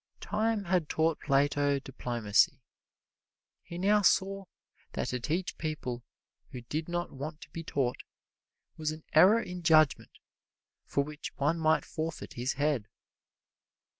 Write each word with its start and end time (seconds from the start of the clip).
Time 0.19 0.63
had 0.63 0.89
taught 0.89 1.19
Plato 1.19 1.77
diplomacy. 1.77 2.63
He 3.61 3.77
now 3.77 4.01
saw 4.01 4.45
that 4.93 5.09
to 5.09 5.19
teach 5.19 5.59
people 5.59 6.03
who 6.49 6.61
did 6.61 6.89
not 6.89 7.11
want 7.11 7.39
to 7.41 7.51
be 7.51 7.63
taught 7.63 8.01
was 8.77 8.89
an 8.89 9.03
error 9.13 9.39
in 9.39 9.61
judgment 9.61 10.17
for 10.87 11.03
which 11.03 11.35
one 11.37 11.59
might 11.59 11.85
forfeit 11.85 12.33
his 12.33 12.53
head. 12.53 12.87